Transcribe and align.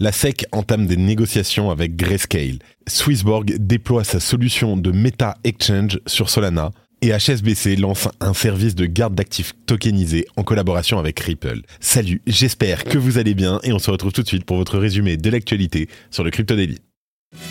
La 0.00 0.12
SEC 0.12 0.46
entame 0.52 0.86
des 0.86 0.96
négociations 0.96 1.72
avec 1.72 1.96
Grayscale. 1.96 2.58
Swissborg 2.86 3.56
déploie 3.58 4.04
sa 4.04 4.20
solution 4.20 4.76
de 4.76 4.92
Meta 4.92 5.36
Exchange 5.42 5.98
sur 6.06 6.30
Solana 6.30 6.70
et 7.02 7.10
HSBC 7.10 7.74
lance 7.74 8.08
un 8.20 8.32
service 8.32 8.76
de 8.76 8.86
garde 8.86 9.16
d'actifs 9.16 9.54
tokenisé 9.66 10.26
en 10.36 10.44
collaboration 10.44 11.00
avec 11.00 11.18
Ripple. 11.18 11.62
Salut, 11.80 12.22
j'espère 12.28 12.84
que 12.84 12.96
vous 12.96 13.18
allez 13.18 13.34
bien 13.34 13.58
et 13.64 13.72
on 13.72 13.80
se 13.80 13.90
retrouve 13.90 14.12
tout 14.12 14.22
de 14.22 14.28
suite 14.28 14.44
pour 14.44 14.56
votre 14.56 14.78
résumé 14.78 15.16
de 15.16 15.30
l'actualité 15.30 15.88
sur 16.12 16.22
le 16.22 16.30
Crypto 16.30 16.54
Daily. 16.54 16.78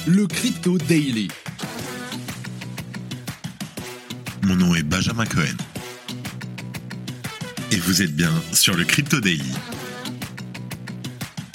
Le 0.07 0.25
Crypto 0.25 0.77
Daily. 0.77 1.27
Mon 4.43 4.55
nom 4.55 4.73
est 4.73 4.83
Benjamin 4.83 5.25
Cohen. 5.25 5.57
Et 7.73 7.77
vous 7.77 8.01
êtes 8.01 8.15
bien 8.15 8.31
sur 8.53 8.75
le 8.75 8.85
Crypto 8.85 9.19
Daily. 9.19 9.51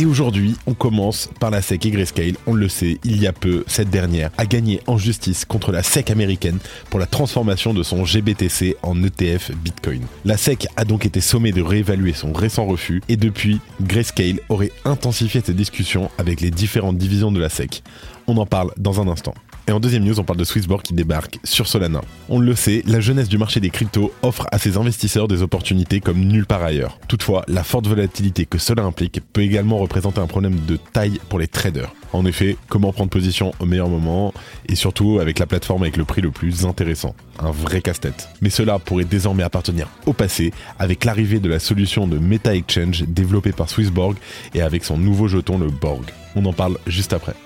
Et 0.00 0.06
aujourd'hui, 0.06 0.56
on 0.66 0.72
commence 0.72 1.28
par 1.40 1.50
la 1.50 1.60
SEC 1.60 1.84
et 1.84 1.90
Grayscale. 1.90 2.32
On 2.46 2.54
le 2.54 2.70
sait, 2.70 2.98
il 3.04 3.20
y 3.20 3.26
a 3.26 3.34
peu, 3.34 3.64
cette 3.66 3.90
dernière 3.90 4.30
a 4.38 4.46
gagné 4.46 4.80
en 4.86 4.96
justice 4.96 5.44
contre 5.44 5.72
la 5.72 5.82
SEC 5.82 6.10
américaine 6.10 6.58
pour 6.88 6.98
la 6.98 7.04
transformation 7.04 7.74
de 7.74 7.82
son 7.82 8.06
GBTC 8.06 8.76
en 8.82 9.02
ETF 9.02 9.50
Bitcoin. 9.56 10.00
La 10.24 10.38
SEC 10.38 10.68
a 10.76 10.86
donc 10.86 11.04
été 11.04 11.20
sommée 11.20 11.52
de 11.52 11.60
réévaluer 11.60 12.14
son 12.14 12.32
récent 12.32 12.64
refus 12.64 13.02
et 13.10 13.18
depuis, 13.18 13.60
Grayscale 13.82 14.40
aurait 14.48 14.72
intensifié 14.86 15.42
ses 15.44 15.52
discussions 15.52 16.10
avec 16.16 16.40
les 16.40 16.50
différentes 16.50 16.96
divisions 16.96 17.30
de 17.30 17.38
la 17.38 17.50
SEC. 17.50 17.82
On 18.26 18.38
en 18.38 18.46
parle 18.46 18.70
dans 18.78 19.02
un 19.02 19.08
instant. 19.08 19.34
Et 19.70 19.72
en 19.72 19.78
deuxième 19.78 20.02
news, 20.02 20.18
on 20.18 20.24
parle 20.24 20.40
de 20.40 20.42
Swissborg 20.42 20.82
qui 20.82 20.94
débarque 20.94 21.38
sur 21.44 21.68
Solana. 21.68 22.00
On 22.28 22.40
le 22.40 22.56
sait, 22.56 22.82
la 22.88 22.98
jeunesse 22.98 23.28
du 23.28 23.38
marché 23.38 23.60
des 23.60 23.70
cryptos 23.70 24.12
offre 24.22 24.48
à 24.50 24.58
ses 24.58 24.76
investisseurs 24.76 25.28
des 25.28 25.42
opportunités 25.42 26.00
comme 26.00 26.18
nulle 26.18 26.44
part 26.44 26.64
ailleurs. 26.64 26.98
Toutefois, 27.06 27.44
la 27.46 27.62
forte 27.62 27.86
volatilité 27.86 28.46
que 28.46 28.58
cela 28.58 28.82
implique 28.82 29.20
peut 29.32 29.42
également 29.42 29.78
représenter 29.78 30.18
un 30.18 30.26
problème 30.26 30.56
de 30.66 30.76
taille 30.76 31.20
pour 31.28 31.38
les 31.38 31.46
traders. 31.46 31.94
En 32.12 32.26
effet, 32.26 32.56
comment 32.68 32.92
prendre 32.92 33.10
position 33.10 33.52
au 33.60 33.64
meilleur 33.64 33.88
moment 33.88 34.34
et 34.68 34.74
surtout 34.74 35.20
avec 35.20 35.38
la 35.38 35.46
plateforme 35.46 35.82
avec 35.82 35.96
le 35.96 36.04
prix 36.04 36.20
le 36.20 36.32
plus 36.32 36.66
intéressant? 36.66 37.14
Un 37.38 37.52
vrai 37.52 37.80
casse-tête. 37.80 38.28
Mais 38.42 38.50
cela 38.50 38.80
pourrait 38.80 39.04
désormais 39.04 39.44
appartenir 39.44 39.86
au 40.04 40.12
passé 40.12 40.52
avec 40.80 41.04
l'arrivée 41.04 41.38
de 41.38 41.48
la 41.48 41.60
solution 41.60 42.08
de 42.08 42.18
Meta 42.18 42.56
Exchange 42.56 43.04
développée 43.06 43.52
par 43.52 43.70
Swissborg 43.70 44.16
et 44.52 44.62
avec 44.62 44.82
son 44.82 44.98
nouveau 44.98 45.28
jeton 45.28 45.58
le 45.58 45.68
Borg. 45.68 46.06
On 46.34 46.44
en 46.46 46.52
parle 46.52 46.76
juste 46.88 47.12
après. 47.12 47.36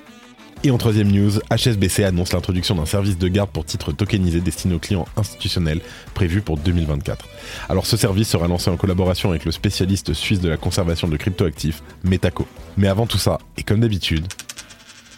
Et 0.66 0.70
en 0.70 0.78
troisième 0.78 1.12
news, 1.12 1.40
HSBC 1.50 2.04
annonce 2.04 2.32
l'introduction 2.32 2.74
d'un 2.74 2.86
service 2.86 3.18
de 3.18 3.28
garde 3.28 3.50
pour 3.50 3.66
titres 3.66 3.92
tokenisés 3.92 4.40
destiné 4.40 4.74
aux 4.74 4.78
clients 4.78 5.06
institutionnels 5.14 5.82
prévu 6.14 6.40
pour 6.40 6.56
2024. 6.56 7.28
Alors 7.68 7.84
ce 7.84 7.98
service 7.98 8.30
sera 8.30 8.48
lancé 8.48 8.70
en 8.70 8.78
collaboration 8.78 9.28
avec 9.28 9.44
le 9.44 9.52
spécialiste 9.52 10.14
suisse 10.14 10.40
de 10.40 10.48
la 10.48 10.56
conservation 10.56 11.06
de 11.06 11.18
cryptoactifs, 11.18 11.82
Metaco. 12.02 12.46
Mais 12.78 12.88
avant 12.88 13.06
tout 13.06 13.18
ça, 13.18 13.40
et 13.58 13.62
comme 13.62 13.80
d'habitude, 13.80 14.26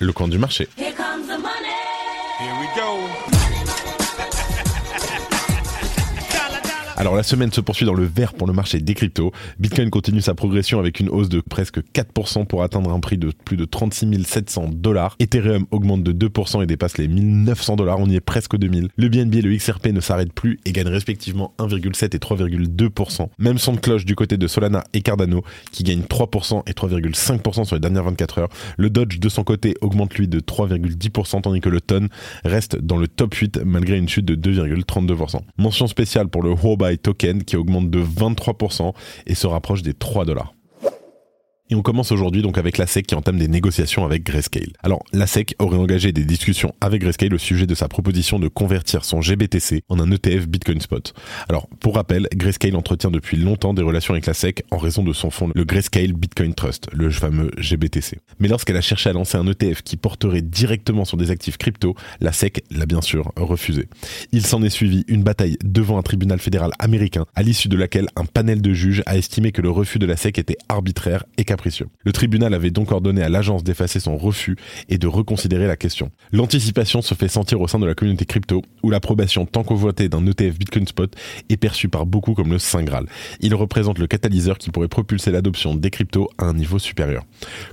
le 0.00 0.12
coin 0.12 0.26
du 0.26 0.38
marché. 0.38 0.66
Here 0.76 0.92
comes 0.96 1.28
the 1.28 1.40
money. 1.40 1.76
Here 2.40 2.58
we 2.58 2.66
go. 2.74 3.45
Alors 6.98 7.14
la 7.14 7.22
semaine 7.22 7.52
se 7.52 7.60
poursuit 7.60 7.84
dans 7.84 7.92
le 7.92 8.06
vert 8.06 8.32
pour 8.32 8.46
le 8.46 8.54
marché 8.54 8.80
des 8.80 8.94
cryptos. 8.94 9.30
Bitcoin 9.58 9.90
continue 9.90 10.22
sa 10.22 10.32
progression 10.32 10.78
avec 10.78 10.98
une 10.98 11.10
hausse 11.10 11.28
de 11.28 11.40
presque 11.40 11.80
4% 11.92 12.46
pour 12.46 12.62
atteindre 12.62 12.90
un 12.90 13.00
prix 13.00 13.18
de 13.18 13.32
plus 13.44 13.58
de 13.58 13.66
36 13.66 14.24
700 14.24 14.70
dollars. 14.72 15.14
Ethereum 15.18 15.66
augmente 15.72 16.02
de 16.02 16.12
2% 16.28 16.62
et 16.62 16.66
dépasse 16.66 16.96
les 16.96 17.06
1900 17.06 17.76
dollars, 17.76 18.00
on 18.00 18.08
y 18.08 18.16
est 18.16 18.20
presque 18.20 18.54
aux 18.54 18.56
2000. 18.56 18.88
Le 18.96 19.08
BNB 19.10 19.34
et 19.34 19.42
le 19.42 19.54
XRP 19.54 19.88
ne 19.88 20.00
s'arrêtent 20.00 20.32
plus 20.32 20.58
et 20.64 20.72
gagnent 20.72 20.88
respectivement 20.88 21.52
1,7 21.58 22.16
et 22.16 22.18
3,2%. 22.18 23.28
Même 23.38 23.58
son 23.58 23.74
de 23.74 23.80
cloche 23.80 24.06
du 24.06 24.14
côté 24.14 24.38
de 24.38 24.46
Solana 24.46 24.82
et 24.94 25.02
Cardano 25.02 25.42
qui 25.72 25.84
gagnent 25.84 26.00
3% 26.00 26.62
et 26.66 26.72
3,5% 26.72 27.64
sur 27.66 27.76
les 27.76 27.80
dernières 27.80 28.04
24 28.04 28.38
heures. 28.38 28.48
Le 28.78 28.88
Dodge 28.88 29.18
de 29.18 29.28
son 29.28 29.44
côté 29.44 29.74
augmente 29.82 30.14
lui 30.14 30.28
de 30.28 30.40
3,10% 30.40 31.42
tandis 31.42 31.60
que 31.60 31.68
le 31.68 31.82
Ton 31.82 32.08
reste 32.46 32.76
dans 32.76 32.96
le 32.96 33.06
top 33.06 33.34
8 33.34 33.60
malgré 33.66 33.98
une 33.98 34.08
chute 34.08 34.24
de 34.24 34.34
2,32%. 34.34 35.40
Mention 35.58 35.88
spéciale 35.88 36.28
pour 36.28 36.42
le 36.42 36.52
Token 37.02 37.44
qui 37.44 37.56
augmente 37.56 37.90
de 37.90 38.02
23% 38.02 38.92
et 39.26 39.34
se 39.34 39.46
rapproche 39.46 39.82
des 39.82 39.94
3 39.94 40.24
dollars. 40.24 40.55
Et 41.68 41.74
on 41.74 41.82
commence 41.82 42.12
aujourd'hui 42.12 42.42
donc 42.42 42.58
avec 42.58 42.78
la 42.78 42.86
SEC 42.86 43.08
qui 43.08 43.16
entame 43.16 43.38
des 43.38 43.48
négociations 43.48 44.04
avec 44.04 44.22
Grayscale. 44.22 44.70
Alors 44.84 45.02
la 45.12 45.26
SEC 45.26 45.56
aurait 45.58 45.78
engagé 45.78 46.12
des 46.12 46.24
discussions 46.24 46.72
avec 46.80 47.00
Grayscale 47.00 47.34
au 47.34 47.38
sujet 47.38 47.66
de 47.66 47.74
sa 47.74 47.88
proposition 47.88 48.38
de 48.38 48.46
convertir 48.46 49.04
son 49.04 49.20
GBTC 49.20 49.82
en 49.88 49.98
un 49.98 50.08
ETF 50.12 50.46
Bitcoin 50.46 50.80
Spot. 50.80 51.12
Alors 51.48 51.68
pour 51.80 51.96
rappel, 51.96 52.28
Grayscale 52.32 52.76
entretient 52.76 53.10
depuis 53.10 53.36
longtemps 53.36 53.74
des 53.74 53.82
relations 53.82 54.14
avec 54.14 54.26
la 54.26 54.34
SEC 54.34 54.62
en 54.70 54.76
raison 54.76 55.02
de 55.02 55.12
son 55.12 55.30
fonds 55.30 55.50
le 55.56 55.64
Grayscale 55.64 56.12
Bitcoin 56.12 56.54
Trust, 56.54 56.88
le 56.92 57.10
fameux 57.10 57.50
GBTC. 57.58 58.20
Mais 58.38 58.46
lorsqu'elle 58.46 58.76
a 58.76 58.80
cherché 58.80 59.10
à 59.10 59.12
lancer 59.12 59.36
un 59.36 59.46
ETF 59.48 59.82
qui 59.82 59.96
porterait 59.96 60.42
directement 60.42 61.04
sur 61.04 61.16
des 61.16 61.32
actifs 61.32 61.58
crypto, 61.58 61.96
la 62.20 62.32
SEC 62.32 62.62
l'a 62.70 62.86
bien 62.86 63.00
sûr 63.00 63.32
refusé. 63.36 63.88
Il 64.30 64.46
s'en 64.46 64.62
est 64.62 64.70
suivi 64.70 65.04
une 65.08 65.24
bataille 65.24 65.58
devant 65.64 65.98
un 65.98 66.02
tribunal 66.02 66.38
fédéral 66.38 66.70
américain 66.78 67.26
à 67.34 67.42
l'issue 67.42 67.68
de 67.68 67.76
laquelle 67.76 68.06
un 68.14 68.24
panel 68.24 68.62
de 68.62 68.72
juges 68.72 69.02
a 69.06 69.16
estimé 69.16 69.50
que 69.50 69.62
le 69.62 69.70
refus 69.70 69.98
de 69.98 70.06
la 70.06 70.16
SEC 70.16 70.38
était 70.38 70.58
arbitraire 70.68 71.24
et 71.38 71.44
le 72.04 72.12
tribunal 72.12 72.54
avait 72.54 72.70
donc 72.70 72.92
ordonné 72.92 73.22
à 73.22 73.28
l'agence 73.28 73.64
d'effacer 73.64 74.00
son 74.00 74.16
refus 74.16 74.56
et 74.88 74.98
de 74.98 75.06
reconsidérer 75.06 75.66
la 75.66 75.76
question. 75.76 76.10
L'anticipation 76.32 77.02
se 77.02 77.14
fait 77.14 77.28
sentir 77.28 77.60
au 77.60 77.68
sein 77.68 77.78
de 77.78 77.86
la 77.86 77.94
communauté 77.94 78.24
crypto, 78.24 78.62
où 78.82 78.90
l'approbation 78.90 79.46
tant 79.46 79.64
convoitée 79.64 80.08
d'un 80.08 80.26
ETF 80.26 80.58
Bitcoin 80.58 80.86
Spot 80.86 81.14
est 81.48 81.56
perçue 81.56 81.88
par 81.88 82.06
beaucoup 82.06 82.34
comme 82.34 82.50
le 82.50 82.58
Saint 82.58 82.84
Graal. 82.84 83.06
Il 83.40 83.54
représente 83.54 83.98
le 83.98 84.06
catalyseur 84.06 84.58
qui 84.58 84.70
pourrait 84.70 84.88
propulser 84.88 85.30
l'adoption 85.30 85.74
des 85.74 85.90
cryptos 85.90 86.28
à 86.38 86.44
un 86.44 86.54
niveau 86.54 86.78
supérieur. 86.78 87.24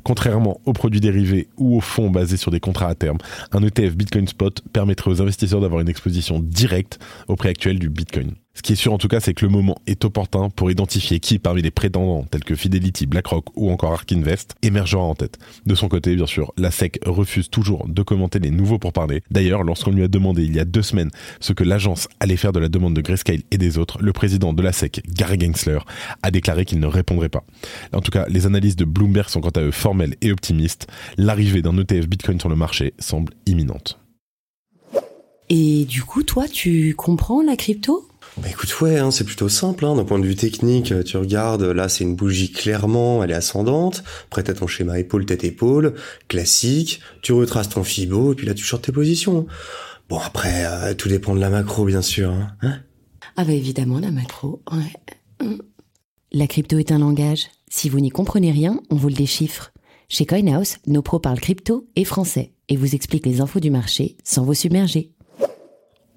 Contrairement 0.04 0.60
aux 0.66 0.74
produits 0.74 1.02
dérivés 1.02 1.48
ou 1.58 1.78
aux 1.78 1.82
fonds 1.82 2.10
basés 2.10 2.38
sur 2.38 2.52
des 2.52 2.60
contrats 2.60 2.88
à 2.88 2.96
terme, 2.96 3.18
un 3.52 3.64
ETF 3.64 3.96
Bitcoin 3.96 4.28
Spot 4.28 4.62
permettrait 4.72 5.12
aux 5.12 5.22
investisseurs 5.22 5.62
d'avoir 5.62 5.82
une 5.82 5.90
exposition 5.90 6.40
directe 6.40 7.00
au 7.28 7.36
prix 7.36 7.50
actuel 7.50 7.80
du 7.80 7.90
Bitcoin. 7.90 8.34
Ce 8.56 8.62
qui 8.62 8.74
est 8.74 8.75
sûr 8.75 8.94
en 8.94 9.00
tout 9.00 9.08
cas, 9.08 9.19
c'est 9.19 9.34
que 9.34 9.44
le 9.44 9.52
moment 9.52 9.80
est 9.88 10.06
opportun 10.06 10.52
pour 10.52 10.69
identifier 10.69 11.19
qui 11.19 11.40
parmi 11.40 11.64
les 11.64 11.72
prétendants 11.72 12.24
tels 12.30 12.44
que 12.44 12.53
Fidelity, 12.53 13.08
BlackRock 13.08 13.46
ou 13.56 13.72
encore 13.72 13.94
Ark 13.94 14.12
Invest 14.12 14.53
émergera 14.62 15.02
en 15.02 15.16
tête. 15.16 15.40
De 15.66 15.74
son 15.74 15.88
côté, 15.88 16.16
bien 16.16 16.28
sûr, 16.28 16.53
la 16.56 16.69
SEC 16.69 17.00
refuse 17.03 17.50
toujours 17.50 17.88
de 17.88 18.03
commenter 18.03 18.38
les 18.38 18.52
nouveaux 18.52 18.78
pourparlers. 18.78 19.24
D'ailleurs, 19.31 19.64
lorsqu'on 19.64 19.90
lui 19.90 20.03
a 20.03 20.08
demandé 20.08 20.44
il 20.44 20.56
y 20.56 20.59
a 20.59 20.66
deux 20.66 20.84
semaines 20.84 21.09
ce 21.40 21.52
que 21.52 21.64
l'agence 21.64 22.08
allait 22.19 22.38
faire 22.38 22.52
de 22.52 22.59
la 22.59 22.69
demande 22.69 22.94
de 22.94 23.02
Grayscale 23.02 23.41
et 23.50 23.58
des 23.58 23.80
autres, 23.80 23.97
le 24.03 24.14
président 24.14 24.53
de 24.53 24.62
la 24.62 24.72
SEC, 24.72 25.02
Gary 25.08 25.40
Gensler, 25.40 25.80
a 26.22 26.30
déclaré 26.30 26.66
qu'il 26.66 26.80
ne 26.80 26.88
répondrait 26.88 27.30
pas. 27.30 27.44
En 27.91 28.02
tout 28.02 28.12
cas, 28.12 28.28
les 28.30 28.46
analyses 28.46 28.75
de 28.75 28.85
Bloomberg 28.85 29.30
sont 29.30 29.41
quant 29.41 29.50
à 29.50 29.62
eux 29.62 29.72
formelles 29.72 30.16
et 30.22 30.31
optimistes. 30.31 30.85
L'arrivée 31.18 31.64
d'un 31.64 31.75
ETF 31.75 32.08
Bitcoin 32.08 32.40
sur 32.40 32.50
le 32.50 32.56
marché 32.56 32.94
semble 33.00 33.34
imminente. 33.47 34.00
Et 35.50 35.85
du 35.85 36.03
coup, 36.03 36.22
toi, 36.24 36.47
tu 36.47 36.94
comprends 36.96 37.41
la 37.41 37.56
crypto? 37.56 38.08
Bah 38.38 38.48
écoute, 38.50 38.82
ouais, 38.82 38.98
hein, 38.98 39.12
c'est 39.12 39.24
plutôt 39.24 39.50
simple. 39.50 39.86
Hein, 39.86 39.96
D'un 39.96 40.06
point 40.06 40.18
de 40.18 40.26
vue 40.26 40.36
technique, 40.36 40.92
euh, 40.92 41.04
tu 41.04 41.18
regardes, 41.18 41.62
là 41.62 41.88
c'est 41.88 42.04
une 42.04 42.16
bougie 42.16 42.52
clairement, 42.52 43.24
elle 43.24 43.32
est 43.32 43.36
ascendante. 43.36 44.04
Après 44.26 44.44
t'as 44.44 44.54
ton 44.54 44.66
schéma 44.66 45.00
épaule 45.00 45.26
tête 45.26 45.44
épaule, 45.44 45.94
classique. 46.28 47.02
Tu 47.22 47.32
retraces 47.32 47.70
ton 47.70 47.84
fibo 47.84 48.34
et 48.34 48.36
puis 48.36 48.48
là 48.48 48.56
tu 48.56 48.64
changes 48.64 48.82
tes 48.82 48.92
positions. 48.92 49.46
Bon 50.10 50.20
après, 50.20 50.66
euh, 50.66 50.94
tout 50.96 51.10
dépend 51.10 51.36
de 51.36 51.40
la 51.40 51.50
macro 51.50 51.86
bien 51.86 52.02
sûr. 52.02 52.32
Hein, 52.32 52.56
hein? 52.62 52.80
Ah 53.38 53.46
bah 53.46 53.54
évidemment 53.54 54.00
la 54.00 54.12
macro. 54.12 54.62
Ouais. 54.72 55.46
Mm. 55.48 55.58
La 56.32 56.48
crypto 56.48 56.80
est 56.80 56.92
un 56.92 57.00
langage. 57.00 57.48
Si 57.70 57.90
vous 57.90 58.00
n'y 58.00 58.10
comprenez 58.10 58.52
rien, 58.52 58.80
on 58.90 58.96
vous 58.96 59.10
le 59.10 59.14
déchiffre. 59.14 59.72
Chez 60.10 60.26
CoinHouse, 60.26 60.78
nos 60.88 61.02
pros 61.04 61.20
parlent 61.20 61.40
crypto 61.40 61.88
et 61.96 62.06
français 62.06 62.53
et 62.70 62.78
vous 62.78 62.96
expliquent 62.96 63.26
les 63.26 63.41
infos 63.41 63.59
du 63.59 63.70
marché 63.70 64.18
sans 64.24 64.44
vous 64.44 64.53
submerger. 64.56 65.12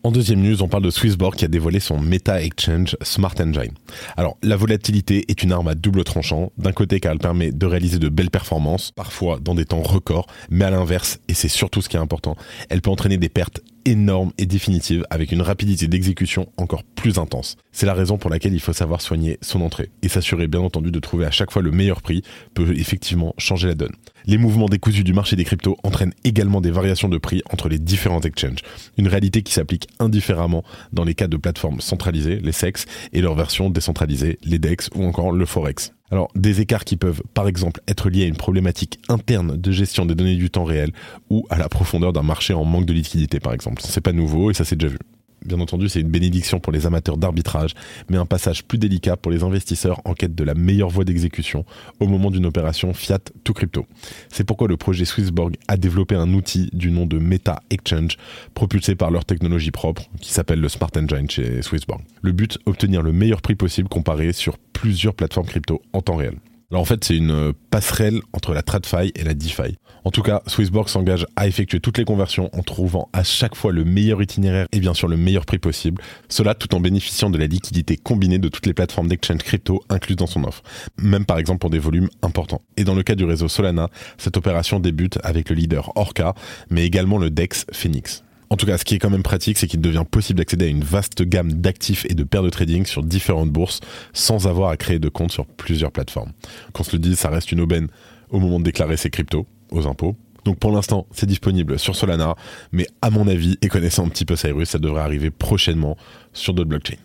En 0.03 0.13
deuxième 0.13 0.41
news, 0.41 0.63
on 0.63 0.69
parle 0.69 0.85
de 0.85 0.91
Swissborg 0.91 1.35
qui 1.35 1.45
a 1.45 1.49
dévoilé 1.49 1.81
son 1.81 1.99
Meta 1.99 2.41
Exchange 2.41 2.97
Smart 3.03 3.35
Engine. 3.41 3.73
Alors, 4.17 4.39
la 4.43 4.57
volatilité 4.57 5.25
est 5.29 5.43
une 5.43 5.51
arme 5.51 5.67
à 5.67 5.75
double 5.75 6.05
tranchant. 6.05 6.53
D'un 6.59 6.73
côté, 6.73 7.01
car 7.01 7.13
elle 7.13 7.19
permet 7.19 7.51
de 7.51 7.67
réaliser 7.67 7.99
de 7.99 8.09
belles 8.09 8.31
performances, 8.31 8.93
parfois 8.93 9.41
dans 9.41 9.57
des 9.57 9.65
temps 9.65 9.83
records, 9.83 10.29
mais 10.49 10.65
à 10.65 10.71
l'inverse, 10.71 11.19
et 11.27 11.35
c'est 11.35 11.49
surtout 11.49 11.83
ce 11.83 11.89
qui 11.89 11.97
est 11.97 12.01
important, 12.01 12.37
elle 12.71 12.83
peut 12.83 12.91
entraîner 12.91 13.17
des 13.17 13.29
pertes 13.29 13.63
énormes 13.87 14.33
et 14.37 14.45
définitives 14.45 15.07
avec 15.09 15.33
une 15.33 15.41
rapidité 15.41 15.89
d'exécution 15.89 16.49
encore 16.59 16.85
plus 16.85 17.19
intense. 17.19 17.57
C'est 17.73 17.87
la 17.87 17.95
raison 17.95 18.19
pour 18.19 18.29
laquelle 18.29 18.53
il 18.53 18.61
faut 18.61 18.73
savoir 18.73 19.01
soigner 19.01 19.39
son 19.41 19.63
entrée 19.63 19.91
et 20.03 20.09
s'assurer 20.09 20.49
bien 20.49 20.61
entendu 20.61 20.91
de 20.91 20.99
trouver 20.99 21.25
à 21.25 21.31
chaque 21.31 21.51
fois 21.51 21.63
le 21.63 21.71
meilleur 21.71 22.03
prix 22.03 22.23
peut 22.53 22.77
effectivement 22.77 23.35
changer 23.39 23.69
la 23.69 23.75
donne. 23.75 23.93
Les 24.27 24.39
mouvements 24.39 24.69
décousus 24.69 25.05
du 25.05 25.13
marché 25.13 25.37
des 25.37 25.45
cryptos 25.45 25.79
entraînent 25.85 26.15
également 26.25 26.61
des 26.61 26.73
variations 26.73 27.09
de 27.09 27.17
prix 27.17 27.43
entre 27.51 27.69
les 27.69 27.79
différents 27.79 28.21
exchanges, 28.21 28.61
une 28.99 29.09
réalité 29.09 29.43
qui 29.43 29.53
s'applique 29.53 29.89
indifféremment 30.01 30.65
dans 30.93 31.05
les 31.05 31.15
cas 31.15 31.29
de 31.29 31.37
plateformes 31.37 31.81
centralisées, 31.81 32.41
les 32.43 32.53
SEX, 32.53 32.87
et 33.13 33.21
leurs 33.21 33.37
versions 33.37 33.71
décentralisées, 33.71 34.39
les 34.45 34.59
DEX 34.59 34.91
ou 34.97 35.05
encore 35.05 35.31
le 35.31 35.47
Forex. 35.47 35.93
Alors, 36.11 36.29
des 36.35 36.61
écarts 36.61 36.85
qui 36.85 36.97
peuvent, 36.97 37.23
par 37.35 37.49
exemple, 37.49 37.81
être 37.89 38.09
liés 38.11 38.25
à 38.25 38.27
une 38.27 38.37
problématique 38.37 39.01
interne 39.09 39.57
de 39.57 39.73
gestion 39.73 40.07
des 40.07 40.15
données 40.15 40.37
du 40.37 40.51
temps 40.51 40.65
réel 40.65 40.93
ou 41.31 41.47
à 41.51 41.59
la 41.59 41.69
profondeur 41.69 42.13
d'un 42.13 42.23
marché 42.23 42.55
en 42.55 42.65
manque 42.65 42.87
de 42.87 42.93
liquidité, 42.93 43.41
par 43.41 43.53
exemple. 43.53 43.83
C'est 43.85 44.01
pas 44.01 44.13
nouveau 44.13 44.51
et 44.51 44.55
ça 44.55 44.65
s'est 44.65 44.77
déjà 44.77 44.93
vu. 44.93 44.99
Bien 45.47 45.61
entendu, 45.61 45.89
c'est 45.89 46.01
une 46.01 46.11
bénédiction 46.11 46.59
pour 46.59 46.73
les 46.73 46.87
amateurs 46.87 47.17
d'arbitrage, 47.17 47.75
mais 48.11 48.17
un 48.17 48.27
passage 48.27 48.65
plus 48.65 48.79
délicat 48.79 49.17
pour 49.17 49.31
les 49.31 49.45
investisseurs 49.45 50.01
en 50.05 50.15
quête 50.15 50.35
de 50.35 50.43
la 50.43 50.55
meilleure 50.55 50.89
voie 50.89 51.05
d'exécution 51.05 51.65
au 52.01 52.09
moment 52.09 52.31
d'une 52.31 52.47
opération 52.47 52.93
fiat 52.93 53.21
to 53.45 53.53
crypto. 53.53 53.87
C'est 54.29 54.45
pourquoi 54.45 54.67
le 54.67 54.77
projet 54.77 55.05
Swissborg 55.05 55.57
a 55.69 55.77
développé 55.77 56.17
un 56.17 56.33
outil 56.35 56.69
du 56.73 56.91
nom 56.91 57.07
de 57.07 57.19
Meta 57.19 57.61
Exchange, 57.71 58.17
propulsé 58.55 58.97
par 58.97 59.11
leur 59.11 59.25
technologie 59.25 59.71
propre, 59.71 60.03
qui 60.21 60.33
s'appelle 60.33 60.61
le 60.61 60.69
Smart 60.69 60.91
Engine 60.97 61.31
chez 61.31 61.63
Swissborg. 61.63 62.03
Le 62.23 62.33
but, 62.33 62.59
obtenir 62.67 63.03
le 63.03 63.13
meilleur 63.13 63.41
prix 63.41 63.55
possible 63.55 63.89
comparé 63.89 64.33
sur 64.33 64.59
plusieurs 64.73 65.15
plateformes 65.15 65.47
crypto 65.47 65.81
en 65.93 66.03
temps 66.03 66.17
réel. 66.17 66.37
Alors 66.71 66.83
en 66.83 66.85
fait, 66.85 67.05
c'est 67.05 67.17
une 67.17 67.31
euh, 67.31 67.53
passerelle 67.71 68.21
entre 68.33 68.53
la 68.53 68.63
TradFi 68.63 69.13
et 69.15 69.23
la 69.23 69.35
DeFi. 69.35 69.77
En 70.05 70.11
tout 70.11 70.23
cas, 70.23 70.43
Swissborg 70.49 70.89
s'engage 70.89 71.25
à 71.37 71.47
effectuer 71.47 71.79
toutes 71.79 71.99
les 71.99 72.05
conversions 72.05 72.51
en 72.53 72.63
trouvant 72.63 73.09
à 73.13 73.23
chaque 73.23 73.55
fois 73.55 73.71
le 73.71 73.85
meilleur 73.85 74.21
itinéraire 74.21 74.67
et 74.73 74.81
bien 74.81 74.93
sûr 74.93 75.07
le 75.07 75.17
meilleur 75.17 75.47
prix 75.47 75.59
possible. 75.59 76.03
Cela 76.29 76.55
tout 76.55 76.75
en 76.75 76.81
bénéficiant 76.81 77.31
de 77.31 77.39
la 77.39 77.47
liquidité 77.47 77.97
combinée 77.97 78.39
de 78.39 78.49
toutes 78.49 78.67
les 78.67 78.75
plateformes 78.75 79.07
d'exchange 79.07 79.39
crypto 79.39 79.81
incluses 79.89 80.17
dans 80.17 80.27
son 80.27 80.43
offre. 80.43 80.63
Même 80.99 81.25
par 81.25 81.39
exemple 81.39 81.61
pour 81.61 81.71
des 81.71 81.79
volumes 81.79 82.09
importants. 82.23 82.63
Et 82.77 82.83
dans 82.83 82.95
le 82.95 83.05
cas 83.05 83.15
du 83.15 83.25
réseau 83.25 83.47
Solana, 83.47 83.89
cette 84.19 84.37
opération 84.37 84.81
débute 84.81 85.19
avec 85.23 85.51
le 85.51 85.55
leader 85.55 85.93
Orca, 85.95 86.35
mais 86.71 86.85
également 86.85 87.19
le 87.19 87.31
DEX 87.31 87.67
Phoenix. 87.73 88.25
En 88.49 88.57
tout 88.57 88.67
cas, 88.67 88.79
ce 88.79 88.85
qui 88.85 88.95
est 88.95 88.99
quand 88.99 89.11
même 89.11 89.25
pratique, 89.25 89.59
c'est 89.59 89.67
qu'il 89.67 89.81
devient 89.81 90.05
possible 90.09 90.39
d'accéder 90.39 90.67
à 90.67 90.69
une 90.69 90.85
vaste 90.85 91.23
gamme 91.23 91.53
d'actifs 91.53 92.07
et 92.09 92.15
de 92.15 92.23
paires 92.23 92.45
de 92.45 92.51
trading 92.51 92.87
sur 92.87 93.03
différentes 93.03 93.51
bourses 93.51 93.81
sans 94.13 94.47
avoir 94.47 94.71
à 94.71 94.77
créer 94.77 94.99
de 94.99 95.09
compte 95.09 95.33
sur 95.33 95.47
plusieurs 95.47 95.91
plateformes. 95.91 96.33
Qu'on 96.73 96.85
se 96.85 96.93
le 96.93 96.99
dise, 96.99 97.19
ça 97.19 97.29
reste 97.29 97.51
une 97.51 97.61
aubaine 97.61 97.89
au 98.31 98.39
moment 98.39 98.59
de 98.59 98.65
déclarer 98.65 98.97
ses 98.97 99.11
cryptos 99.11 99.47
aux 99.71 99.87
impôts. 99.87 100.17
Donc 100.45 100.61
pour 100.61 100.71
l'instant, 100.71 101.09
c'est 101.11 101.27
disponible 101.27 101.77
sur 101.77 101.97
Solana, 101.97 102.37
mais 102.71 102.87
à 103.03 103.11
mon 103.11 103.27
avis, 103.27 103.59
et 103.63 103.69
connaissant 103.69 104.07
un 104.07 104.09
petit 104.09 104.25
peu 104.25 104.37
Cyrus, 104.37 104.71
ça 104.71 104.79
devrait 104.79 105.03
arriver 105.03 105.31
prochainement 105.31 105.97
sur 106.33 106.55
d'autres 106.55 106.69
blockchains. 106.69 106.99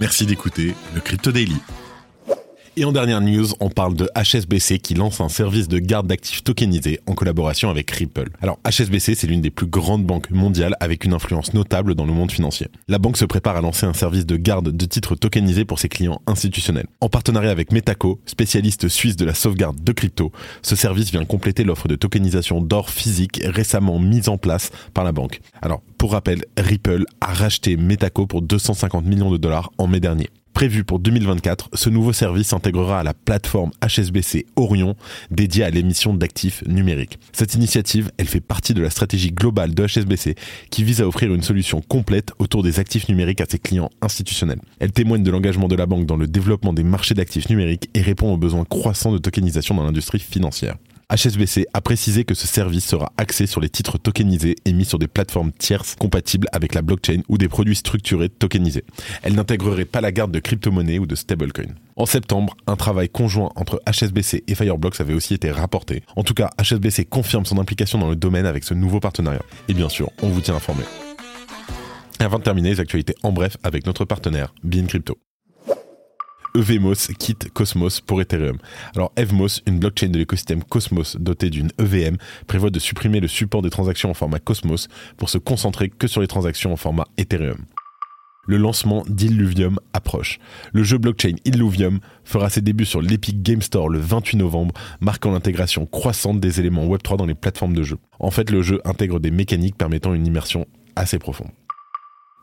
Merci 0.00 0.26
d'écouter 0.26 0.74
le 0.94 1.00
Crypto 1.00 1.30
Daily. 1.30 1.56
Et 2.78 2.84
en 2.84 2.92
dernière 2.92 3.22
news, 3.22 3.46
on 3.60 3.70
parle 3.70 3.94
de 3.94 4.10
HSBC 4.14 4.80
qui 4.80 4.92
lance 4.92 5.22
un 5.22 5.30
service 5.30 5.66
de 5.66 5.78
garde 5.78 6.08
d'actifs 6.08 6.44
tokenisés 6.44 7.00
en 7.06 7.14
collaboration 7.14 7.70
avec 7.70 7.90
Ripple. 7.90 8.28
Alors 8.42 8.58
HSBC, 8.66 9.14
c'est 9.14 9.26
l'une 9.26 9.40
des 9.40 9.48
plus 9.48 9.66
grandes 9.66 10.04
banques 10.04 10.30
mondiales 10.30 10.76
avec 10.78 11.06
une 11.06 11.14
influence 11.14 11.54
notable 11.54 11.94
dans 11.94 12.04
le 12.04 12.12
monde 12.12 12.30
financier. 12.30 12.68
La 12.86 12.98
banque 12.98 13.16
se 13.16 13.24
prépare 13.24 13.56
à 13.56 13.62
lancer 13.62 13.86
un 13.86 13.94
service 13.94 14.26
de 14.26 14.36
garde 14.36 14.76
de 14.76 14.84
titres 14.84 15.14
tokenisés 15.14 15.64
pour 15.64 15.78
ses 15.78 15.88
clients 15.88 16.20
institutionnels. 16.26 16.86
En 17.00 17.08
partenariat 17.08 17.50
avec 17.50 17.72
Metaco, 17.72 18.20
spécialiste 18.26 18.88
suisse 18.88 19.16
de 19.16 19.24
la 19.24 19.32
sauvegarde 19.32 19.82
de 19.82 19.92
crypto, 19.92 20.30
ce 20.60 20.76
service 20.76 21.10
vient 21.10 21.24
compléter 21.24 21.64
l'offre 21.64 21.88
de 21.88 21.96
tokenisation 21.96 22.60
d'or 22.60 22.90
physique 22.90 23.40
récemment 23.42 23.98
mise 23.98 24.28
en 24.28 24.36
place 24.36 24.70
par 24.92 25.04
la 25.04 25.12
banque. 25.12 25.40
Alors, 25.62 25.80
pour 25.96 26.12
rappel, 26.12 26.44
Ripple 26.58 27.06
a 27.22 27.32
racheté 27.32 27.78
Metaco 27.78 28.26
pour 28.26 28.42
250 28.42 29.06
millions 29.06 29.30
de 29.30 29.38
dollars 29.38 29.72
en 29.78 29.86
mai 29.86 30.00
dernier. 30.00 30.28
Prévu 30.56 30.84
pour 30.84 31.00
2024, 31.00 31.68
ce 31.74 31.90
nouveau 31.90 32.14
service 32.14 32.46
s'intégrera 32.46 33.00
à 33.00 33.02
la 33.02 33.12
plateforme 33.12 33.72
HSBC 33.86 34.46
Orion 34.56 34.96
dédiée 35.30 35.64
à 35.64 35.68
l'émission 35.68 36.14
d'actifs 36.14 36.64
numériques. 36.66 37.18
Cette 37.34 37.54
initiative, 37.54 38.10
elle 38.16 38.26
fait 38.26 38.40
partie 38.40 38.72
de 38.72 38.80
la 38.80 38.88
stratégie 38.88 39.32
globale 39.32 39.74
de 39.74 39.86
HSBC 39.86 40.34
qui 40.70 40.82
vise 40.82 41.02
à 41.02 41.06
offrir 41.06 41.34
une 41.34 41.42
solution 41.42 41.82
complète 41.82 42.32
autour 42.38 42.62
des 42.62 42.80
actifs 42.80 43.10
numériques 43.10 43.42
à 43.42 43.46
ses 43.46 43.58
clients 43.58 43.90
institutionnels. 44.00 44.62
Elle 44.78 44.92
témoigne 44.92 45.22
de 45.22 45.30
l'engagement 45.30 45.68
de 45.68 45.76
la 45.76 45.84
banque 45.84 46.06
dans 46.06 46.16
le 46.16 46.26
développement 46.26 46.72
des 46.72 46.84
marchés 46.84 47.14
d'actifs 47.14 47.50
numériques 47.50 47.90
et 47.92 48.00
répond 48.00 48.32
aux 48.32 48.38
besoins 48.38 48.64
croissants 48.64 49.12
de 49.12 49.18
tokenisation 49.18 49.74
dans 49.74 49.84
l'industrie 49.84 50.20
financière. 50.20 50.76
HSBC 51.14 51.66
a 51.72 51.80
précisé 51.80 52.24
que 52.24 52.34
ce 52.34 52.48
service 52.48 52.84
sera 52.84 53.12
axé 53.16 53.46
sur 53.46 53.60
les 53.60 53.68
titres 53.68 53.96
tokenisés 53.96 54.56
émis 54.64 54.84
sur 54.84 54.98
des 54.98 55.06
plateformes 55.06 55.52
tierces 55.52 55.94
compatibles 55.94 56.48
avec 56.50 56.74
la 56.74 56.82
blockchain 56.82 57.20
ou 57.28 57.38
des 57.38 57.48
produits 57.48 57.76
structurés 57.76 58.28
tokenisés. 58.28 58.84
Elle 59.22 59.36
n'intégrerait 59.36 59.84
pas 59.84 60.00
la 60.00 60.10
garde 60.10 60.32
de 60.32 60.40
crypto-monnaies 60.40 60.98
ou 60.98 61.06
de 61.06 61.14
stablecoin. 61.14 61.74
En 61.94 62.06
septembre, 62.06 62.56
un 62.66 62.74
travail 62.74 63.08
conjoint 63.08 63.52
entre 63.54 63.80
HSBC 63.86 64.42
et 64.48 64.54
Fireblocks 64.56 65.00
avait 65.00 65.14
aussi 65.14 65.34
été 65.34 65.52
rapporté. 65.52 66.02
En 66.16 66.24
tout 66.24 66.34
cas, 66.34 66.50
HSBC 66.60 67.04
confirme 67.04 67.46
son 67.46 67.58
implication 67.58 68.00
dans 68.00 68.08
le 68.08 68.16
domaine 68.16 68.46
avec 68.46 68.64
ce 68.64 68.74
nouveau 68.74 68.98
partenariat. 68.98 69.42
Et 69.68 69.74
bien 69.74 69.88
sûr, 69.88 70.10
on 70.22 70.28
vous 70.28 70.40
tient 70.40 70.56
informé. 70.56 70.82
Avant 72.18 72.38
de 72.38 72.44
terminer, 72.44 72.70
les 72.70 72.80
actualités 72.80 73.14
en 73.22 73.30
bref 73.30 73.56
avec 73.62 73.86
notre 73.86 74.04
partenaire, 74.04 74.52
Bean 74.64 74.86
Crypto. 74.86 75.16
EVMOS 76.56 77.12
quitte 77.18 77.52
Cosmos 77.52 78.00
pour 78.00 78.22
Ethereum. 78.22 78.56
Alors 78.94 79.12
EVMOS, 79.16 79.60
une 79.66 79.78
blockchain 79.78 80.08
de 80.08 80.18
l'écosystème 80.18 80.64
Cosmos 80.64 81.16
dotée 81.20 81.50
d'une 81.50 81.70
EVM, 81.78 82.16
prévoit 82.46 82.70
de 82.70 82.78
supprimer 82.78 83.20
le 83.20 83.28
support 83.28 83.60
des 83.60 83.68
transactions 83.68 84.10
en 84.10 84.14
format 84.14 84.38
Cosmos 84.38 84.88
pour 85.18 85.28
se 85.28 85.36
concentrer 85.36 85.90
que 85.90 86.06
sur 86.06 86.22
les 86.22 86.26
transactions 86.26 86.72
en 86.72 86.76
format 86.76 87.04
Ethereum. 87.18 87.58
Le 88.46 88.56
lancement 88.56 89.04
d'Illuvium 89.06 89.78
approche. 89.92 90.38
Le 90.72 90.82
jeu 90.82 90.96
blockchain 90.96 91.34
Illuvium 91.44 91.98
fera 92.24 92.48
ses 92.48 92.62
débuts 92.62 92.86
sur 92.86 93.02
l'Epic 93.02 93.42
Game 93.42 93.60
Store 93.60 93.90
le 93.90 93.98
28 93.98 94.38
novembre, 94.38 94.72
marquant 95.00 95.32
l'intégration 95.32 95.84
croissante 95.84 96.40
des 96.40 96.58
éléments 96.58 96.86
Web3 96.86 97.18
dans 97.18 97.26
les 97.26 97.34
plateformes 97.34 97.74
de 97.74 97.82
jeu. 97.82 97.98
En 98.18 98.30
fait, 98.30 98.50
le 98.50 98.62
jeu 98.62 98.80
intègre 98.86 99.20
des 99.20 99.30
mécaniques 99.30 99.76
permettant 99.76 100.14
une 100.14 100.26
immersion 100.26 100.66
assez 100.94 101.18
profonde 101.18 101.50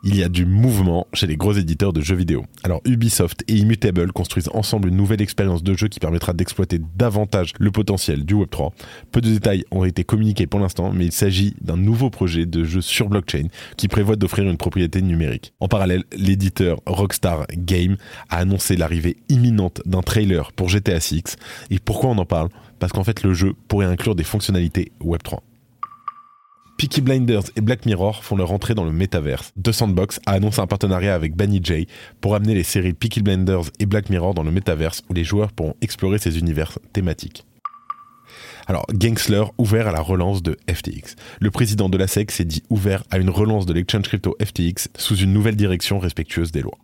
il 0.04 0.16
y 0.16 0.22
a 0.22 0.28
du 0.28 0.44
mouvement 0.44 1.06
chez 1.14 1.26
les 1.26 1.36
gros 1.36 1.54
éditeurs 1.54 1.94
de 1.94 2.02
jeux 2.02 2.14
vidéo. 2.14 2.44
Alors 2.62 2.82
Ubisoft 2.84 3.42
et 3.48 3.54
Immutable 3.54 4.12
construisent 4.12 4.50
ensemble 4.52 4.88
une 4.88 4.96
nouvelle 4.96 5.22
expérience 5.22 5.62
de 5.62 5.74
jeu 5.74 5.88
qui 5.88 5.98
permettra 5.98 6.34
d'exploiter 6.34 6.78
davantage 6.96 7.52
le 7.58 7.70
potentiel 7.70 8.24
du 8.24 8.34
Web3. 8.34 8.72
Peu 9.10 9.22
de 9.22 9.30
détails 9.30 9.64
ont 9.70 9.84
été 9.84 10.04
communiqués 10.04 10.46
pour 10.46 10.60
l'instant, 10.60 10.92
mais 10.92 11.06
il 11.06 11.12
s'agit 11.12 11.54
d'un 11.62 11.78
nouveau 11.78 12.10
projet 12.10 12.44
de 12.44 12.64
jeu 12.64 12.82
sur 12.82 13.08
blockchain 13.08 13.48
qui 13.78 13.88
prévoit 13.88 14.16
d'offrir 14.16 14.44
une 14.44 14.58
propriété 14.58 15.00
numérique. 15.00 15.54
En 15.60 15.68
parallèle, 15.68 16.04
l'éditeur 16.14 16.80
Rockstar 16.86 17.46
Game 17.56 17.96
a 18.28 18.36
annoncé 18.36 18.76
l'arrivée 18.76 19.16
imminente 19.30 19.80
d'un 19.86 20.02
trailer 20.02 20.52
pour 20.52 20.68
GTA 20.68 21.00
6. 21.00 21.36
Et 21.70 21.78
pourquoi 21.78 22.10
on 22.10 22.18
en 22.18 22.26
parle? 22.26 22.50
Parce 22.78 22.92
qu'en 22.92 23.04
fait 23.04 23.22
le 23.22 23.32
jeu 23.32 23.54
pourrait 23.68 23.86
inclure 23.86 24.14
des 24.14 24.24
fonctionnalités 24.24 24.92
Web3. 25.02 25.38
Peaky 26.84 27.00
Blinders 27.00 27.44
et 27.56 27.62
Black 27.62 27.86
Mirror 27.86 28.22
font 28.22 28.36
leur 28.36 28.52
entrée 28.52 28.74
dans 28.74 28.84
le 28.84 28.92
métaverse. 28.92 29.54
The 29.62 29.72
Sandbox 29.72 30.20
a 30.26 30.32
annoncé 30.32 30.60
un 30.60 30.66
partenariat 30.66 31.14
avec 31.14 31.34
Banny 31.34 31.58
J 31.62 31.86
pour 32.20 32.34
amener 32.34 32.52
les 32.52 32.62
séries 32.62 32.92
Peaky 32.92 33.22
Blinders 33.22 33.70
et 33.80 33.86
Black 33.86 34.10
Mirror 34.10 34.34
dans 34.34 34.42
le 34.42 34.50
métaverse 34.50 35.02
où 35.08 35.14
les 35.14 35.24
joueurs 35.24 35.50
pourront 35.52 35.76
explorer 35.80 36.18
ces 36.18 36.38
univers 36.38 36.78
thématiques. 36.92 37.46
Alors, 38.66 38.84
Gangsler 38.92 39.44
ouvert 39.56 39.88
à 39.88 39.92
la 39.92 40.02
relance 40.02 40.42
de 40.42 40.58
FTX. 40.70 41.16
Le 41.40 41.50
président 41.50 41.88
de 41.88 41.96
la 41.96 42.06
SEC 42.06 42.30
s'est 42.30 42.44
dit 42.44 42.62
ouvert 42.68 43.02
à 43.10 43.16
une 43.16 43.30
relance 43.30 43.64
de 43.64 43.72
l'exchange 43.72 44.02
crypto 44.02 44.36
FTX 44.38 44.88
sous 44.98 45.16
une 45.16 45.32
nouvelle 45.32 45.56
direction 45.56 45.98
respectueuse 45.98 46.52
des 46.52 46.60
lois. 46.60 46.83